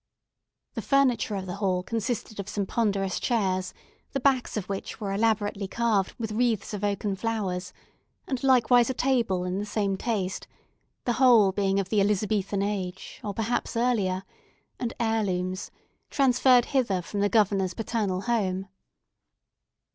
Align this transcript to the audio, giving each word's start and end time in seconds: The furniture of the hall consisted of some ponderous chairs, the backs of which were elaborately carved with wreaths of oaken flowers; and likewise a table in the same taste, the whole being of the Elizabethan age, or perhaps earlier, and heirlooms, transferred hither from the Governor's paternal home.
The 0.73 0.81
furniture 0.81 1.35
of 1.35 1.45
the 1.45 1.57
hall 1.57 1.83
consisted 1.83 2.39
of 2.39 2.49
some 2.49 2.65
ponderous 2.65 3.19
chairs, 3.19 3.71
the 4.13 4.19
backs 4.19 4.57
of 4.57 4.67
which 4.67 4.99
were 4.99 5.13
elaborately 5.13 5.67
carved 5.67 6.15
with 6.17 6.31
wreaths 6.31 6.73
of 6.73 6.83
oaken 6.83 7.15
flowers; 7.15 7.71
and 8.25 8.43
likewise 8.43 8.89
a 8.89 8.95
table 8.95 9.43
in 9.43 9.59
the 9.59 9.63
same 9.67 9.97
taste, 9.97 10.47
the 11.05 11.13
whole 11.21 11.51
being 11.51 11.79
of 11.79 11.89
the 11.89 12.01
Elizabethan 12.01 12.63
age, 12.63 13.19
or 13.23 13.31
perhaps 13.35 13.77
earlier, 13.77 14.23
and 14.79 14.91
heirlooms, 14.99 15.69
transferred 16.09 16.65
hither 16.73 17.03
from 17.03 17.19
the 17.19 17.29
Governor's 17.29 17.75
paternal 17.75 18.21
home. 18.21 18.69